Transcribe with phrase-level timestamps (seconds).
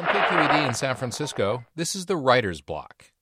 [0.00, 3.12] From KQED in San Francisco, this is the Writer's Block.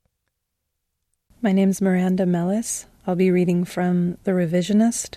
[1.43, 2.87] My name is Miranda Mellis.
[3.05, 5.17] I'll be reading from The Revisionist.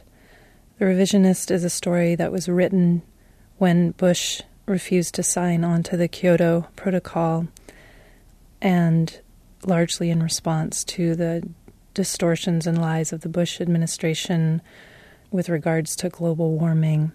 [0.79, 3.03] The Revisionist is a story that was written
[3.59, 7.45] when Bush refused to sign on to the Kyoto Protocol
[8.59, 9.19] and
[9.63, 11.47] largely in response to the
[11.93, 14.63] distortions and lies of the Bush administration
[15.29, 17.11] with regards to global warming.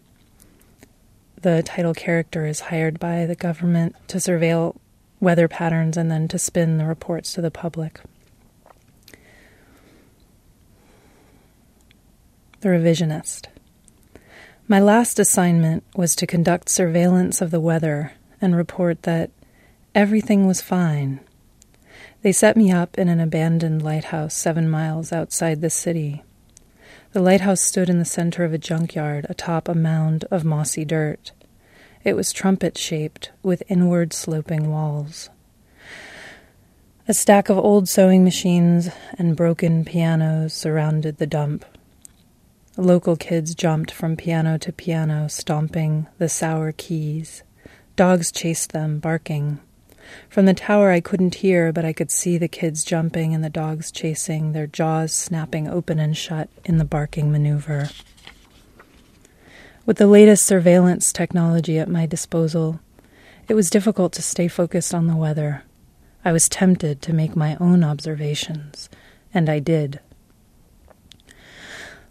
[1.43, 4.77] The title character is hired by the government to surveil
[5.21, 8.01] weather patterns and then to spin the reports to the public.
[12.61, 13.47] The Revisionist.
[14.67, 19.31] My last assignment was to conduct surveillance of the weather and report that
[19.95, 21.21] everything was fine.
[22.23, 26.25] They set me up in an abandoned lighthouse seven miles outside the city.
[27.17, 31.33] The lighthouse stood in the center of a junkyard atop a mound of mossy dirt.
[32.05, 35.31] It was trumpet shaped with inward sloping walls.
[37.09, 41.65] A stack of old sewing machines and broken pianos surrounded the dump.
[42.77, 47.43] Local kids jumped from piano to piano, stomping the sour keys.
[47.97, 49.59] Dogs chased them, barking.
[50.29, 53.51] From the tower, I couldn't hear, but I could see the kids jumping and the
[53.51, 57.91] dogs chasing, their jaws snapping open and shut in the barking maneuver.
[59.85, 62.81] With the latest surveillance technology at my disposal,
[63.49, 65.63] it was difficult to stay focused on the weather.
[66.25, 68.89] I was tempted to make my own observations,
[69.33, 70.01] and I did.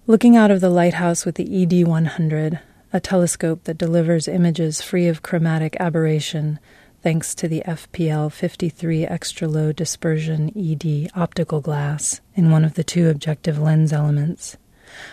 [0.07, 2.59] Looking out of the lighthouse with the ED 100,
[2.93, 6.59] a telescope that delivers images free of chromatic aberration
[7.06, 12.84] thanks to the FPL 53 extra low dispersion ED optical glass in one of the
[12.84, 14.58] two objective lens elements,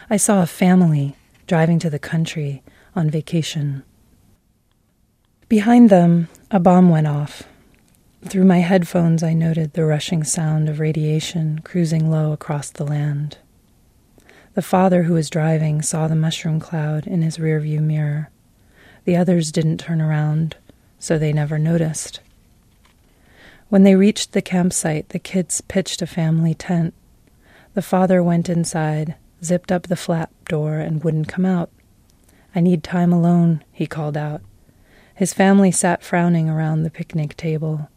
[0.09, 2.63] I saw a family driving to the country
[2.97, 3.83] on vacation.
[5.51, 7.43] Behind them, a bomb went off.
[8.25, 13.37] Through my headphones, I noted the rushing sound of radiation cruising low across the land.
[14.55, 18.31] The father who was driving saw the mushroom cloud in his rearview mirror.
[19.05, 20.57] The others didn't turn around,
[21.03, 22.21] so they never noticed.
[23.69, 26.95] When they reached the campsite, the kids pitched a family tent.
[27.75, 31.71] The father went inside, zipped up the flap door, and wouldn't come out.
[32.55, 34.43] I need time alone, he called out.
[35.13, 37.89] His family sat frowning around the picnic table.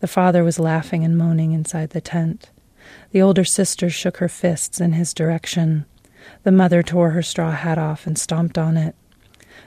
[0.00, 2.50] The father was laughing and moaning inside the tent.
[3.12, 5.86] The older sister shook her fists in his direction.
[6.42, 8.94] The mother tore her straw hat off and stomped on it.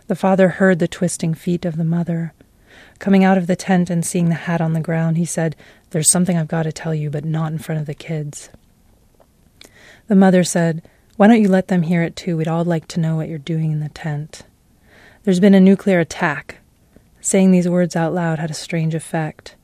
[0.05, 2.33] The father heard the twisting feet of the mother.
[2.99, 5.55] Coming out of the tent and seeing the hat on the ground, he said,
[5.89, 8.49] There's something I've got to tell you, but not in front of the kids.
[10.07, 12.37] The mother said, Why don't you let them hear it too?
[12.37, 14.43] We'd all like to know what you're doing in the tent.
[15.23, 16.57] There's been a nuclear attack.
[17.21, 19.55] Saying these words out loud had a strange effect.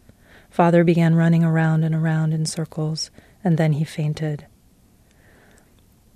[0.50, 3.12] Father began running around and around in circles,
[3.44, 4.46] and then he fainted.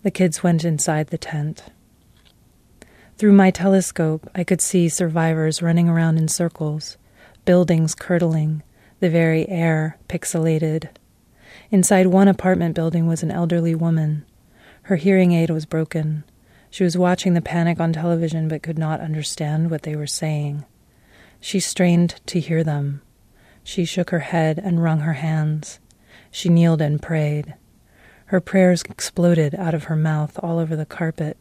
[0.04, 1.64] The kids went inside the tent.
[3.18, 6.98] Through my telescope, I could see survivors running around in circles,
[7.46, 8.64] buildings curdling,
[9.00, 10.90] the very air pixelated.
[11.70, 14.26] Inside one apartment building was an elderly woman.
[14.84, 16.24] Her hearing aid was broken.
[16.72, 20.66] She was watching the panic on television but could not understand what they were saying.
[21.40, 23.02] She strained to hear them.
[23.64, 25.80] She shook her head and wrung her hands.
[26.32, 27.54] She kneeled and prayed.
[28.26, 31.38] Her prayers exploded out of her mouth all over the carpet.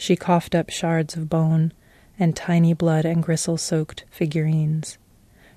[0.00, 1.74] She coughed up shards of bone
[2.18, 4.96] and tiny blood and gristle soaked figurines.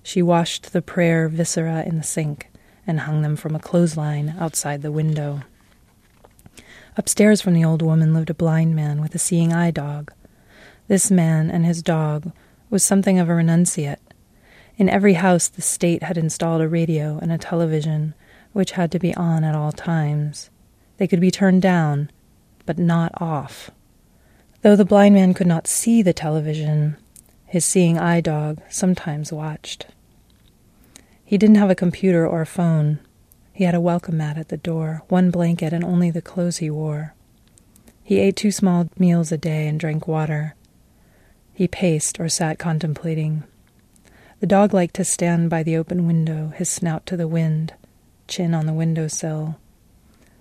[0.04, 2.52] She washed the prayer viscera in the sink
[2.86, 5.44] and hung them from a clothesline outside the window.
[6.98, 10.12] Upstairs from the old woman lived a blind man with a seeing eye dog.
[10.90, 12.34] This man and his dog
[12.70, 13.96] was something of a renunciate.
[14.76, 18.14] In every house, the state had installed a radio and a television,
[18.52, 20.50] which had to be on at all times.
[20.98, 22.12] They could be turned down,
[22.66, 23.72] but not off.
[24.64, 26.96] Though the blind man could not see the television,
[27.46, 29.88] his seeing eye dog sometimes watched.
[31.26, 33.00] He didn't have a computer or a phone.
[33.52, 36.70] He had a welcome mat at the door, one blanket, and only the clothes he
[36.70, 37.14] wore.
[38.06, 40.56] He ate two small meals a day and drank water.
[41.54, 43.44] He paced or sat contemplating.
[44.40, 47.74] The dog liked to stand by the open window, his snout to the wind,
[48.30, 49.58] chin on the window sill.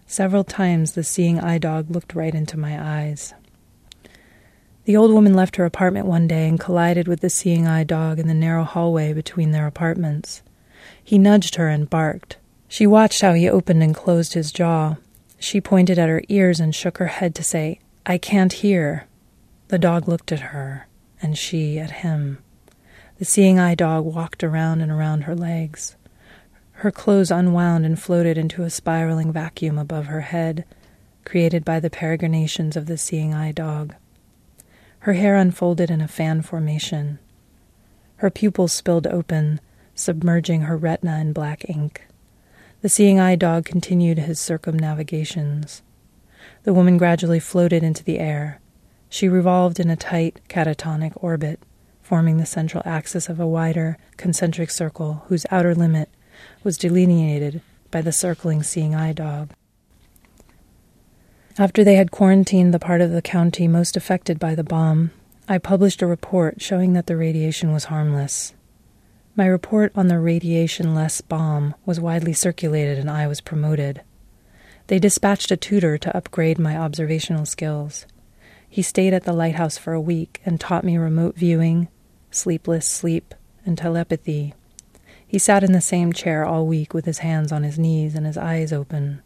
[0.07, 3.35] Several times the seeing eye dog looked right into my eyes.
[4.85, 8.19] The old woman left her apartment one day and collided with the seeing eye dog
[8.19, 10.43] in the narrow hallway between their apartments.
[11.03, 12.37] He nudged her and barked.
[12.67, 14.97] She watched how he opened and closed his jaw.
[15.39, 19.07] She pointed at her ears and shook her head to say, I can't hear.
[19.69, 20.89] The dog looked at her,
[21.21, 22.39] and she at him.
[23.19, 25.95] The seeing eye dog walked around and around her legs.
[26.73, 30.65] Her clothes unwound and floated into a spiraling vacuum above her head,
[31.25, 33.95] created by the peregrinations of the seeing eye dog.
[35.03, 37.19] Her hair unfolded in a fan formation.
[38.19, 39.61] Her pupils spilled open,
[39.97, 42.07] submerging her retina in black ink.
[42.83, 45.83] The seeing eye dog continued his circumnavigations.
[46.63, 48.61] The woman gradually floated into the air.
[49.09, 51.59] She revolved in a tight catatonic orbit,
[52.01, 56.11] forming the central axis of a wider concentric circle whose outer limit
[56.63, 57.61] was delineated
[57.91, 59.51] by the circling seeing eye dog.
[61.59, 65.11] After they had quarantined the part of the county most affected by the bomb,
[65.47, 68.55] I published a report showing that the radiation was harmless.
[69.37, 74.01] My report on the radiation less bomb was widely circulated and I was promoted.
[74.87, 78.07] They dispatched a tutor to upgrade my observational skills.
[78.67, 81.89] He stayed at the lighthouse for a week and taught me remote viewing,
[82.31, 83.35] sleepless sleep,
[83.67, 84.55] and telepathy.
[85.27, 88.25] He sat in the same chair all week with his hands on his knees and
[88.25, 89.23] his eyes open.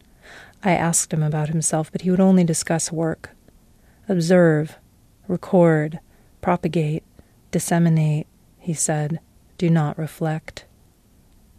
[0.66, 3.30] I asked him about himself, but he would only discuss work.
[4.08, 4.78] Observe,
[5.28, 6.00] record,
[6.40, 7.04] propagate,
[7.52, 8.26] disseminate,
[8.58, 9.20] he said.
[9.58, 10.64] Do not reflect.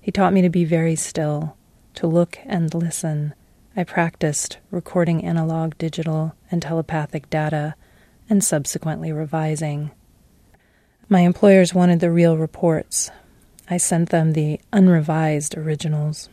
[0.02, 1.56] He taught me to be very still,
[1.94, 3.34] to look and listen.
[3.78, 7.76] I practiced recording analog, digital, and telepathic data,
[8.30, 9.92] and subsequently revising.
[11.08, 13.10] My employers wanted the real reports,
[13.70, 16.28] I sent them the unrevised originals.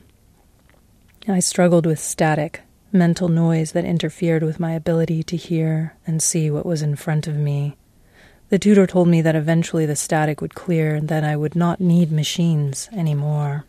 [1.28, 2.63] I struggled with static,
[2.94, 7.26] mental noise that interfered with my ability to hear and see what was in front
[7.26, 7.76] of me.
[8.50, 11.80] The tutor told me that eventually the static would clear and that I would not
[11.80, 13.64] need machines anymore.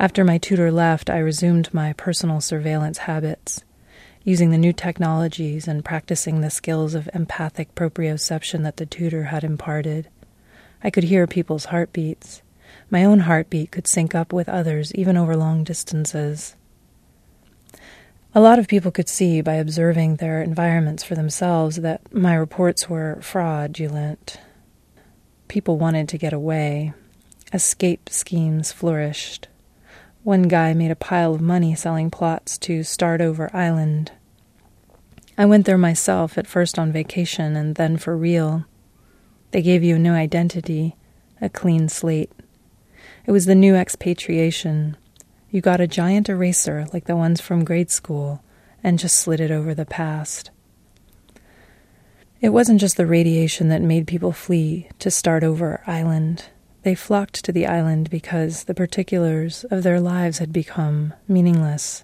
[0.00, 3.62] After my tutor left, I resumed my personal surveillance habits,
[4.24, 9.44] using the new technologies and practicing the skills of empathic proprioception that the tutor had
[9.44, 10.08] imparted.
[10.82, 12.42] I could hear people's heartbeats.
[12.90, 16.56] My own heartbeat could sync up with others, even over long distances.
[18.34, 22.88] A lot of people could see by observing their environments for themselves that my reports
[22.88, 24.38] were fraudulent.
[25.48, 26.94] People wanted to get away.
[27.52, 29.48] Escape schemes flourished.
[30.22, 34.12] One guy made a pile of money selling plots to Startover Island.
[35.36, 38.64] I went there myself, at first on vacation and then for real.
[39.50, 40.96] They gave you a new identity,
[41.42, 42.32] a clean slate.
[43.26, 44.96] It was the new expatriation.
[45.52, 48.42] You got a giant eraser like the ones from grade school
[48.82, 50.50] and just slid it over the past.
[52.40, 56.46] It wasn't just the radiation that made people flee to Startover Island.
[56.82, 62.02] They flocked to the island because the particulars of their lives had become meaningless.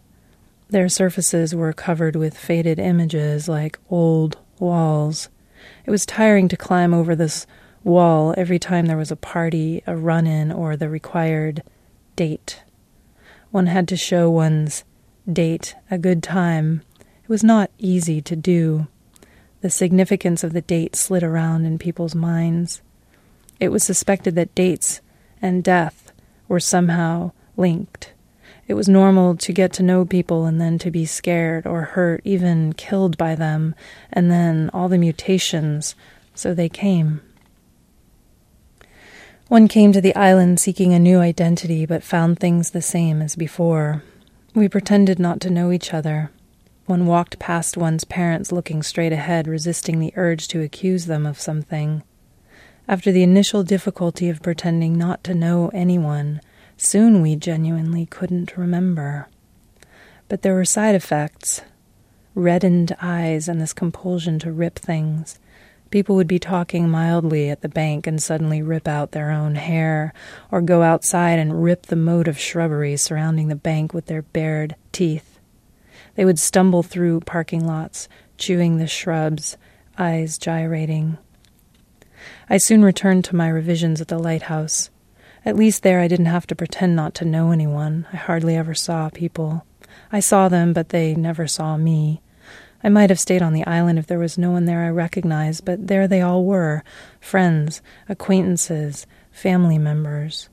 [0.68, 5.28] Their surfaces were covered with faded images like old walls
[5.84, 7.46] it was tiring to climb over this
[7.82, 11.62] wall every time there was a party, a run in, or the required
[12.16, 12.62] date.
[13.50, 14.84] One had to show one's
[15.30, 16.82] date a good time.
[17.22, 18.88] It was not easy to do.
[19.60, 22.82] The significance of the date slid around in people's minds.
[23.58, 25.00] It was suspected that dates
[25.42, 26.12] and death
[26.46, 28.12] were somehow linked.
[28.66, 32.20] It was normal to get to know people and then to be scared or hurt,
[32.24, 33.74] even killed by them,
[34.12, 35.94] and then all the mutations,
[36.34, 37.22] so they came.
[39.48, 43.34] One came to the island seeking a new identity, but found things the same as
[43.34, 44.02] before.
[44.54, 46.30] We pretended not to know each other.
[46.86, 51.40] One walked past one's parents looking straight ahead, resisting the urge to accuse them of
[51.40, 52.02] something.
[52.86, 56.40] After the initial difficulty of pretending not to know anyone,
[56.80, 59.26] Soon we genuinely couldn't remember.
[60.28, 61.60] But there were side effects
[62.36, 65.40] reddened eyes and this compulsion to rip things.
[65.90, 70.12] People would be talking mildly at the bank and suddenly rip out their own hair,
[70.50, 74.76] or go outside and rip the moat of shrubbery surrounding the bank with their bared
[74.92, 75.38] teeth.
[76.14, 79.56] They would stumble through parking lots, chewing the shrubs,
[79.96, 81.16] eyes gyrating.
[82.50, 84.90] I soon returned to my revisions at the lighthouse.
[85.44, 88.06] At least there I didn't have to pretend not to know anyone.
[88.12, 89.64] I hardly ever saw people.
[90.12, 92.20] I saw them, but they never saw me.
[92.82, 95.64] I might have stayed on the island if there was no one there I recognized,
[95.64, 96.84] but there they all were
[97.20, 100.48] friends, acquaintances, family members.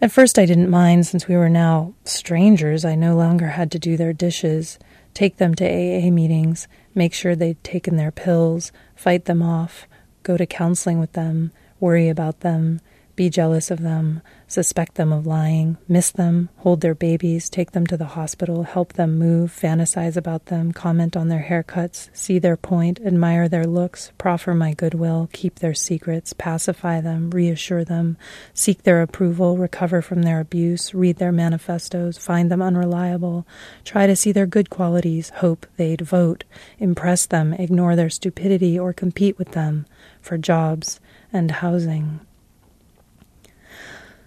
[0.00, 2.84] At first I didn't mind, since we were now strangers.
[2.84, 4.78] I no longer had to do their dishes,
[5.14, 9.86] take them to AA meetings, make sure they'd taken their pills, fight them off,
[10.22, 12.80] go to counseling with them, worry about them,
[13.14, 17.86] be jealous of them, suspect them of lying, miss them, hold their babies, take them
[17.86, 22.56] to the hospital, help them move, fantasize about them, comment on their haircuts, see their
[22.56, 28.16] point, admire their looks, proffer my goodwill, keep their secrets, pacify them, reassure them,
[28.54, 33.46] seek their approval, recover from their abuse, read their manifestos, find them unreliable,
[33.84, 36.44] try to see their good qualities, hope they'd vote,
[36.78, 39.86] impress them, ignore their stupidity, or compete with them
[40.20, 41.00] for jobs
[41.32, 42.20] and housing.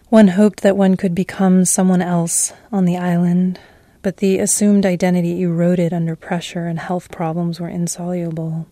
[0.09, 3.59] One hoped that one could become someone else on the island,
[4.03, 8.67] but the assumed identity eroded under pressure and health problems were insoluble.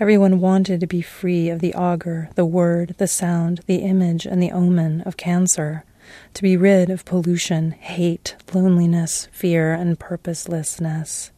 [0.00, 4.42] Everyone wanted to be free of the augur, the word, the sound, the image, and
[4.42, 5.84] the omen of cancer,
[6.34, 11.30] to be rid of pollution, hate, loneliness, fear, and purposelessness.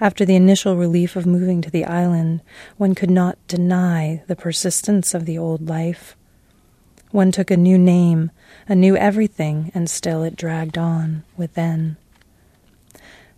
[0.00, 2.40] After the initial relief of moving to the island,
[2.76, 6.16] one could not deny the persistence of the old life.
[7.14, 8.32] One took a new name,
[8.68, 11.96] a new everything, and still it dragged on within.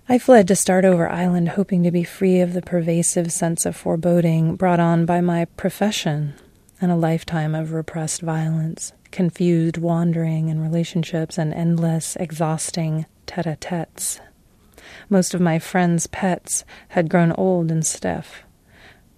[0.09, 4.56] I fled to Startover Island, hoping to be free of the pervasive sense of foreboding
[4.56, 6.33] brought on by my profession
[6.80, 13.56] and a lifetime of repressed violence, confused wandering in relationships, and endless, exhausting tete a
[13.56, 14.21] tetes.
[15.11, 18.45] Most of my friends' pets had grown old and stiff.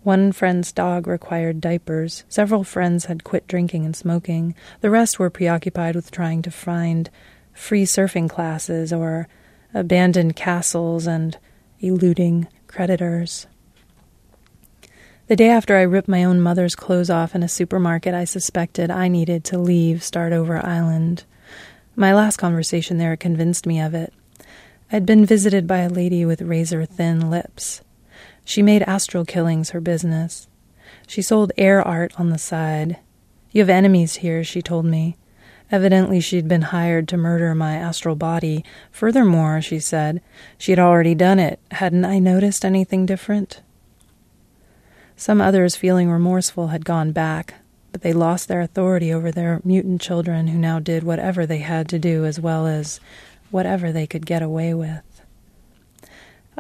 [0.03, 2.25] One friend's dog required diapers.
[2.29, 4.55] Several friends had quit drinking and smoking.
[4.81, 7.11] The rest were preoccupied with trying to find
[7.53, 9.29] free surfing classes or
[9.75, 11.37] abandoned castles and
[11.81, 13.47] eluding creditors.
[15.27, 18.91] The day after I ripped my own mother's clothes off in a supermarket, I suspected
[18.91, 21.25] I needed to leave Startover Island.
[21.95, 24.15] My last conversation there convinced me of it.
[24.91, 27.83] I'd been visited by a lady with razor thin lips.
[28.49, 30.49] She made astral killings her business.
[31.07, 32.97] She sold air art on the side.
[33.53, 35.19] You have enemies here, she told me.
[35.71, 38.65] Evidently, she'd been hired to murder my astral body.
[38.91, 40.23] Furthermore, she said,
[40.57, 41.61] she had already done it.
[41.73, 43.61] Hadn't I noticed anything different?
[45.15, 47.57] Some others, feeling remorseful, had gone back,
[47.93, 51.87] but they lost their authority over their mutant children who now did whatever they had
[51.91, 52.99] to do as well as
[53.51, 55.03] whatever they could get away with.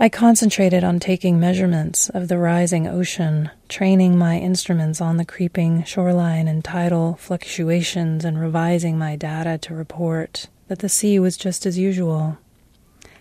[0.00, 5.83] I concentrated on taking measurements of the rising ocean, training my instruments on the creeping
[5.83, 11.67] shoreline and tidal fluctuations, and revising my data to report that the sea was just
[11.67, 12.38] as usual.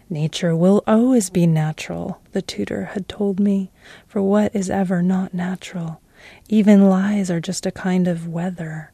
[0.07, 3.72] Nature will always be natural, the tutor had told me,
[4.05, 6.00] for what is ever not natural?
[6.48, 8.91] Even lies are just a kind of weather.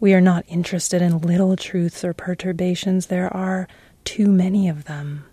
[0.00, 3.68] We are not interested in little truths or perturbations, there are
[4.04, 5.26] too many of them.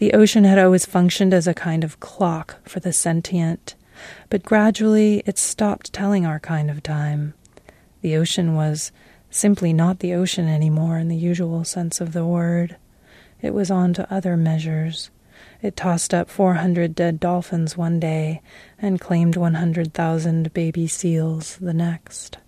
[0.00, 3.74] The ocean had always functioned as a kind of clock for the sentient,
[4.30, 7.34] but gradually it stopped telling our kind of time.
[8.00, 8.92] The ocean was
[9.28, 12.76] simply not the ocean anymore in the usual sense of the word.
[13.42, 15.10] It was on to other measures.
[15.60, 18.40] It tossed up 400 dead dolphins one day
[18.78, 22.38] and claimed 100,000 baby seals the next.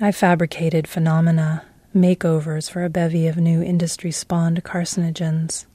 [0.00, 1.62] I fabricated phenomena,
[1.94, 5.66] makeovers for a bevy of new industry spawned carcinogens.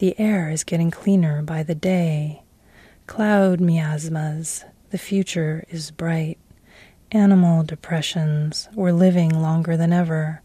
[0.00, 2.40] The air is getting cleaner by the day.
[3.06, 4.64] Cloud miasmas.
[4.88, 6.38] The future is bright.
[7.12, 8.70] Animal depressions.
[8.74, 10.40] We're living longer than ever.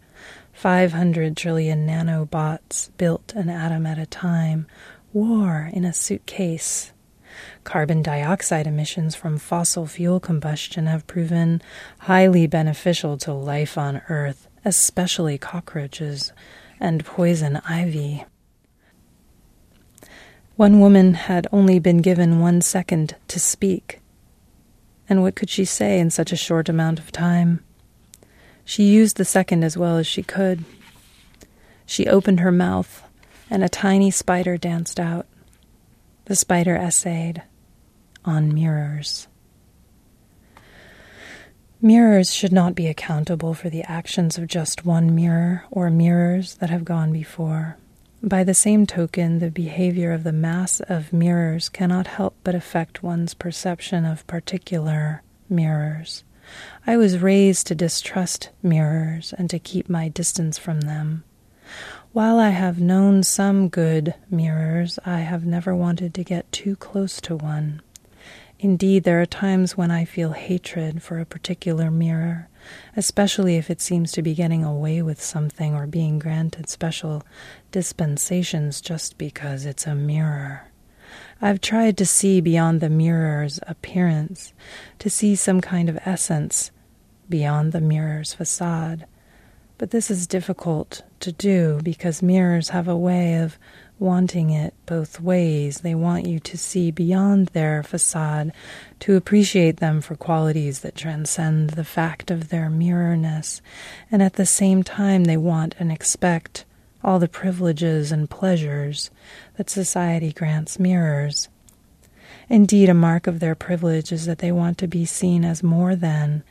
[0.51, 4.67] 500 trillion nanobots built an atom at a time.
[5.13, 6.91] War in a suitcase.
[7.63, 11.61] Carbon dioxide emissions from fossil fuel combustion have proven
[11.99, 16.33] highly beneficial to life on Earth, especially cockroaches
[16.77, 18.25] and poison ivy.
[20.55, 23.99] One woman had only been given one second to speak.
[25.09, 27.63] And what could she say in such a short amount of time?
[28.63, 30.63] She used the second as well as she could.
[31.85, 33.03] She opened her mouth,
[33.49, 35.27] and a tiny spider danced out.
[36.25, 37.43] The spider essayed
[38.23, 39.27] on mirrors.
[41.81, 46.69] Mirrors should not be accountable for the actions of just one mirror or mirrors that
[46.69, 47.77] have gone before.
[48.25, 53.03] By the same token, the behavior of the mass of mirrors cannot help but affect
[53.03, 56.23] one's perception of particular mirrors.
[56.87, 61.23] I was raised to distrust mirrors and to keep my distance from them.
[62.13, 67.21] While I have known some good mirrors, I have never wanted to get too close
[67.21, 67.83] to one.
[68.65, 72.49] Indeed, there are times when I feel hatred for a particular mirror,
[72.97, 77.21] especially if it seems to be getting away with something or being granted special
[77.71, 80.71] dispensations just because it's a mirror.
[81.39, 84.51] I've tried to see beyond the mirror's appearance,
[84.97, 86.71] to see some kind of essence
[87.29, 89.05] beyond the mirror's facade.
[89.77, 93.59] But this is difficult to do because mirrors have a way of
[93.99, 95.81] wanting it both ways.
[95.81, 98.51] They want you to see beyond their facade,
[98.99, 103.61] to appreciate them for qualities that transcend the fact of their mirrorness,
[104.11, 106.65] and at the same time they want and expect
[107.03, 109.11] all the privileges and pleasures
[109.57, 111.49] that society grants mirrors.
[112.49, 115.95] Indeed, a mark of their privilege is that they want to be seen as more
[115.95, 116.43] than,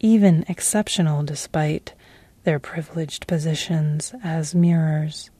[0.00, 1.94] even exceptional despite
[2.44, 5.30] their privileged positions as mirrors.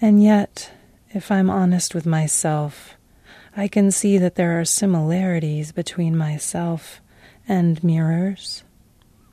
[0.00, 0.70] And yet,
[1.10, 2.94] if I'm honest with myself,
[3.56, 7.00] I can see that there are similarities between myself
[7.48, 8.62] and mirrors.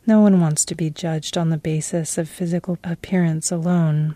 [0.08, 4.16] No one wants to be judged on the basis of physical appearance alone.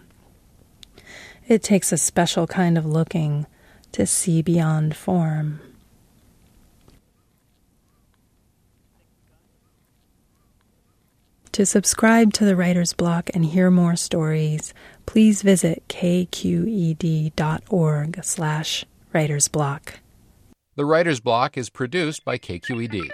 [1.48, 3.46] It takes a special kind of looking
[3.92, 5.60] to see beyond form.
[11.54, 14.74] To subscribe to the Writer's Block and hear more stories,
[15.10, 17.00] please visit kqed.org
[18.24, 19.96] slash writersblock.
[20.76, 23.10] The Writer's Block is produced by KQED.